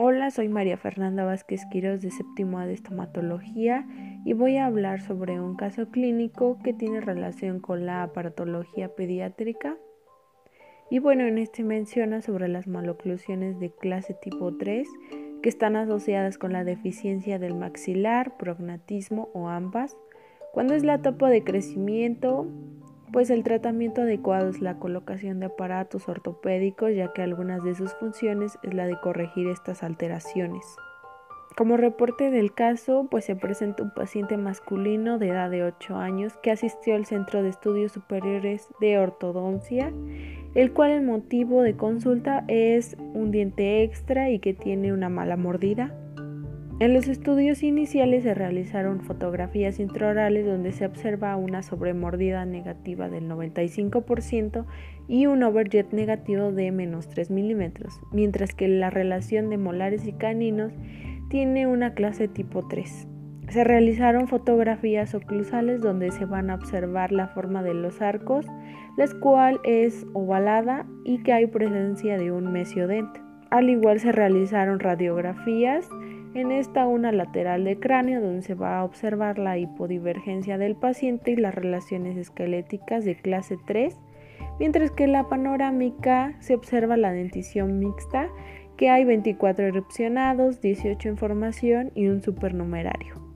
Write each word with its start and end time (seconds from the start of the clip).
Hola, 0.00 0.30
soy 0.30 0.48
María 0.48 0.76
Fernanda 0.76 1.24
Vázquez 1.24 1.66
Quiroz 1.72 2.00
de 2.00 2.12
séptimo 2.12 2.60
A 2.60 2.66
de 2.66 2.74
estomatología 2.74 3.84
y 4.24 4.32
voy 4.32 4.56
a 4.56 4.66
hablar 4.66 5.00
sobre 5.00 5.40
un 5.40 5.56
caso 5.56 5.88
clínico 5.90 6.60
que 6.62 6.72
tiene 6.72 7.00
relación 7.00 7.58
con 7.58 7.84
la 7.84 8.04
aparatología 8.04 8.94
pediátrica. 8.94 9.76
Y 10.88 11.00
bueno, 11.00 11.24
en 11.24 11.36
este 11.36 11.64
menciona 11.64 12.22
sobre 12.22 12.46
las 12.46 12.68
maloclusiones 12.68 13.58
de 13.58 13.72
clase 13.72 14.14
tipo 14.14 14.56
3 14.56 14.86
que 15.42 15.48
están 15.48 15.74
asociadas 15.74 16.38
con 16.38 16.52
la 16.52 16.62
deficiencia 16.62 17.40
del 17.40 17.56
maxilar, 17.56 18.36
prognatismo 18.36 19.30
o 19.34 19.48
ambas, 19.48 19.96
cuando 20.52 20.74
es 20.74 20.84
la 20.84 20.94
etapa 20.94 21.28
de 21.28 21.42
crecimiento 21.42 22.46
pues 23.12 23.30
el 23.30 23.42
tratamiento 23.42 24.02
adecuado 24.02 24.48
es 24.48 24.60
la 24.60 24.78
colocación 24.78 25.40
de 25.40 25.46
aparatos 25.46 26.08
ortopédicos, 26.08 26.94
ya 26.94 27.12
que 27.12 27.22
algunas 27.22 27.62
de 27.64 27.74
sus 27.74 27.92
funciones 27.94 28.58
es 28.62 28.74
la 28.74 28.86
de 28.86 28.98
corregir 29.00 29.48
estas 29.48 29.82
alteraciones. 29.82 30.64
Como 31.56 31.76
reporte 31.76 32.30
del 32.30 32.54
caso, 32.54 33.08
pues 33.10 33.24
se 33.24 33.34
presenta 33.34 33.82
un 33.82 33.90
paciente 33.90 34.36
masculino 34.36 35.18
de 35.18 35.30
edad 35.30 35.50
de 35.50 35.64
8 35.64 35.96
años 35.96 36.36
que 36.40 36.52
asistió 36.52 36.94
al 36.94 37.04
Centro 37.04 37.42
de 37.42 37.48
Estudios 37.48 37.90
Superiores 37.90 38.68
de 38.80 38.98
Ortodoncia, 38.98 39.92
el 40.54 40.72
cual 40.72 40.92
el 40.92 41.02
motivo 41.02 41.62
de 41.62 41.74
consulta 41.74 42.44
es 42.46 42.96
un 43.12 43.32
diente 43.32 43.82
extra 43.82 44.30
y 44.30 44.38
que 44.38 44.54
tiene 44.54 44.92
una 44.92 45.08
mala 45.08 45.36
mordida. 45.36 45.92
En 46.80 46.94
los 46.94 47.08
estudios 47.08 47.64
iniciales 47.64 48.22
se 48.22 48.34
realizaron 48.34 49.00
fotografías 49.00 49.80
intraorales 49.80 50.46
donde 50.46 50.70
se 50.70 50.86
observa 50.86 51.34
una 51.34 51.64
sobremordida 51.64 52.44
negativa 52.44 53.08
del 53.08 53.28
95% 53.28 54.64
y 55.08 55.26
un 55.26 55.42
overjet 55.42 55.92
negativo 55.92 56.52
de 56.52 56.70
menos 56.70 57.08
3 57.08 57.32
milímetros, 57.32 58.00
mientras 58.12 58.54
que 58.54 58.68
la 58.68 58.90
relación 58.90 59.50
de 59.50 59.58
molares 59.58 60.06
y 60.06 60.12
caninos 60.12 60.72
tiene 61.28 61.66
una 61.66 61.94
clase 61.94 62.28
tipo 62.28 62.68
3. 62.68 63.08
Se 63.48 63.64
realizaron 63.64 64.28
fotografías 64.28 65.16
oclusales 65.16 65.80
donde 65.80 66.12
se 66.12 66.26
van 66.26 66.48
a 66.48 66.54
observar 66.54 67.10
la 67.10 67.26
forma 67.26 67.64
de 67.64 67.74
los 67.74 68.00
arcos, 68.00 68.46
la 68.96 69.08
cual 69.20 69.58
es 69.64 70.06
ovalada 70.12 70.86
y 71.04 71.24
que 71.24 71.32
hay 71.32 71.48
presencia 71.48 72.18
de 72.18 72.30
un 72.30 72.52
mesiodente. 72.52 73.20
Al 73.50 73.68
igual 73.68 73.98
se 73.98 74.12
realizaron 74.12 74.78
radiografías 74.78 75.88
en 76.38 76.52
esta 76.52 76.86
una 76.86 77.12
lateral 77.12 77.64
de 77.64 77.78
cráneo 77.78 78.20
donde 78.20 78.42
se 78.42 78.54
va 78.54 78.78
a 78.78 78.84
observar 78.84 79.38
la 79.38 79.58
hipodivergencia 79.58 80.58
del 80.58 80.76
paciente 80.76 81.32
y 81.32 81.36
las 81.36 81.54
relaciones 81.54 82.16
esqueléticas 82.16 83.04
de 83.04 83.16
clase 83.16 83.58
3, 83.66 83.96
mientras 84.58 84.90
que 84.90 85.04
en 85.04 85.12
la 85.12 85.28
panorámica 85.28 86.36
se 86.40 86.54
observa 86.54 86.96
la 86.96 87.12
dentición 87.12 87.78
mixta, 87.78 88.28
que 88.76 88.90
hay 88.90 89.04
24 89.04 89.66
erupcionados, 89.66 90.60
18 90.60 91.08
en 91.08 91.16
formación 91.16 91.92
y 91.94 92.06
un 92.06 92.22
supernumerario. 92.22 93.28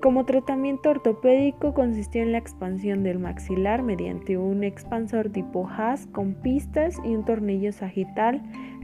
Como 0.00 0.24
tratamiento 0.24 0.90
ortopédico 0.90 1.74
consistió 1.74 2.22
en 2.22 2.30
la 2.30 2.38
expansión 2.38 3.02
del 3.02 3.18
maxilar 3.18 3.82
mediante 3.82 4.38
un 4.38 4.62
expansor 4.62 5.30
tipo 5.30 5.68
Haas 5.68 6.06
con 6.06 6.34
pistas 6.34 6.96
y 7.04 7.16
un 7.16 7.24
tornillo 7.24 7.72
sagital 7.72 8.40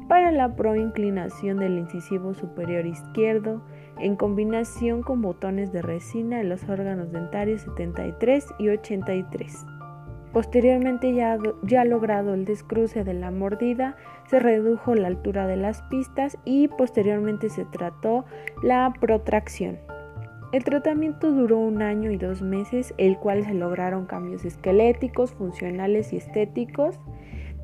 para 0.08 0.30
la 0.30 0.54
proinclinación 0.54 1.58
del 1.58 1.78
incisivo 1.78 2.34
superior 2.34 2.86
izquierdo 2.86 3.62
en 3.98 4.16
combinación 4.16 5.02
con 5.02 5.22
botones 5.22 5.72
de 5.72 5.82
resina 5.82 6.40
en 6.40 6.48
los 6.48 6.68
órganos 6.68 7.12
dentarios 7.12 7.62
73 7.62 8.46
y 8.58 8.68
83. 8.68 9.66
Posteriormente, 10.32 11.14
ya, 11.14 11.38
ya 11.62 11.84
logrado 11.84 12.34
el 12.34 12.44
descruce 12.44 13.04
de 13.04 13.14
la 13.14 13.30
mordida, 13.30 13.96
se 14.28 14.40
redujo 14.40 14.96
la 14.96 15.06
altura 15.06 15.46
de 15.46 15.56
las 15.56 15.82
pistas 15.82 16.36
y 16.44 16.66
posteriormente 16.66 17.48
se 17.50 17.64
trató 17.64 18.24
la 18.62 18.92
protracción. 19.00 19.78
El 20.50 20.64
tratamiento 20.64 21.30
duró 21.30 21.58
un 21.58 21.82
año 21.82 22.10
y 22.10 22.16
dos 22.16 22.42
meses, 22.42 22.94
el 22.98 23.16
cual 23.16 23.44
se 23.44 23.54
lograron 23.54 24.06
cambios 24.06 24.44
esqueléticos, 24.44 25.32
funcionales 25.32 26.12
y 26.12 26.16
estéticos 26.16 26.98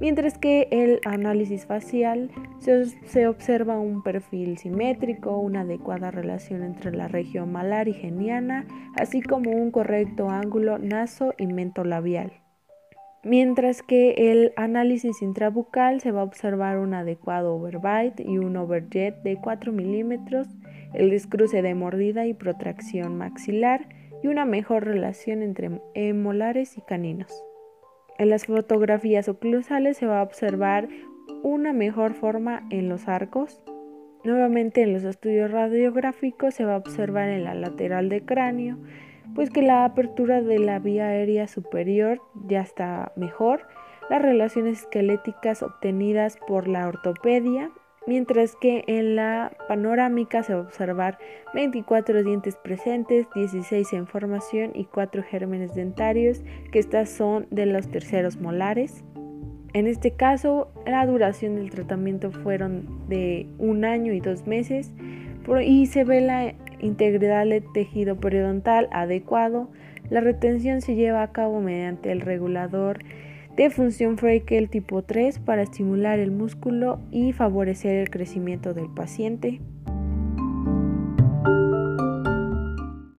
mientras 0.00 0.38
que 0.38 0.66
el 0.70 1.00
análisis 1.04 1.66
facial 1.66 2.30
se, 2.58 3.28
observa 3.28 3.78
un 3.78 4.02
perfil 4.02 4.58
simétrico, 4.58 5.38
una 5.38 5.60
adecuada 5.60 6.10
relación 6.10 6.62
entre 6.62 6.92
la 6.92 7.06
región 7.06 7.52
malar 7.52 7.88
y 7.88 7.92
geniana, 7.92 8.66
así 8.96 9.22
como 9.22 9.50
un 9.50 9.70
correcto 9.70 10.30
ángulo 10.30 10.78
naso 10.78 11.34
y 11.38 11.46
mentolabial. 11.46 12.32
Mientras 13.22 13.82
que 13.82 14.32
el 14.32 14.54
análisis 14.56 15.20
intrabucal 15.20 16.00
se 16.00 16.10
va 16.10 16.22
a 16.22 16.24
observar 16.24 16.78
un 16.78 16.94
adecuado 16.94 17.54
overbite 17.54 18.22
y 18.22 18.38
un 18.38 18.56
overjet 18.56 19.22
de 19.22 19.36
4 19.36 19.72
milímetros, 19.72 20.48
el 20.94 21.10
descruce 21.10 21.60
de 21.60 21.74
mordida 21.74 22.26
y 22.26 22.32
protracción 22.32 23.18
maxilar 23.18 23.86
y 24.22 24.28
una 24.28 24.46
mejor 24.46 24.84
relación 24.84 25.42
entre 25.42 25.70
molares 26.14 26.78
y 26.78 26.80
caninos. 26.80 27.44
En 28.20 28.28
las 28.28 28.44
fotografías 28.44 29.31
oclusales 29.31 29.97
se 29.97 30.04
va 30.04 30.20
a 30.20 30.22
observar 30.22 30.91
una 31.42 31.72
mejor 31.72 32.12
forma 32.12 32.66
en 32.69 32.91
los 32.91 33.08
arcos. 33.08 33.62
Nuevamente 34.25 34.82
en 34.82 34.92
los 34.92 35.04
estudios 35.04 35.50
radiográficos 35.50 36.53
se 36.53 36.66
va 36.66 36.75
a 36.75 36.76
observar 36.76 37.30
en 37.30 37.44
la 37.44 37.54
lateral 37.54 38.10
de 38.10 38.22
cráneo, 38.22 38.76
pues 39.34 39.48
que 39.48 39.62
la 39.62 39.86
apertura 39.86 40.42
de 40.42 40.59
la 40.59 40.78
vía 40.80 41.06
aérea 41.06 41.47
superior 41.47 42.20
ya 42.47 42.60
está 42.60 43.10
mejor, 43.16 43.66
las 44.10 44.20
relaciones 44.20 44.80
esqueléticas 44.80 45.62
obtenidas 45.62 46.36
por 46.47 46.69
la 46.69 46.88
ortopedia 46.88 47.70
mientras 48.10 48.56
que 48.56 48.82
en 48.88 49.15
la 49.15 49.53
panorámica 49.69 50.43
se 50.43 50.53
va 50.53 50.59
a 50.59 50.62
observar 50.65 51.19
24 51.54 52.25
dientes 52.25 52.56
presentes, 52.56 53.28
16 53.37 53.93
en 53.93 54.09
formación 54.09 54.72
y 54.75 54.87
4 54.87 55.22
gérmenes 55.22 55.76
dentarios, 55.76 56.43
que 56.72 56.81
estas 56.81 57.09
son 57.09 57.47
de 57.53 57.66
los 57.66 57.87
terceros 57.87 58.41
molares. 58.41 59.04
En 59.75 59.87
este 59.87 60.10
caso, 60.10 60.72
la 60.87 61.06
duración 61.06 61.54
del 61.54 61.71
tratamiento 61.71 62.32
fueron 62.32 63.09
de 63.09 63.47
un 63.59 63.84
año 63.84 64.12
y 64.12 64.19
dos 64.19 64.44
meses 64.44 64.92
y 65.65 65.87
se 65.87 66.03
ve 66.03 66.21
la 66.21 66.54
integridad 66.81 67.47
del 67.47 67.62
tejido 67.72 68.16
periodontal 68.16 68.88
adecuado. 68.91 69.71
La 70.10 70.21
retención 70.21 70.81
se 70.81 70.97
lleva 70.97 71.22
a 71.22 71.31
cabo 71.31 71.60
mediante 71.60 72.10
el 72.10 72.22
regulador 72.22 72.98
de 73.56 73.70
función 73.70 74.16
Freykel 74.16 74.70
tipo 74.70 75.02
3 75.02 75.38
para 75.40 75.62
estimular 75.62 76.18
el 76.18 76.30
músculo 76.30 77.00
y 77.10 77.32
favorecer 77.32 77.96
el 77.96 78.10
crecimiento 78.10 78.74
del 78.74 78.88
paciente. 78.88 79.60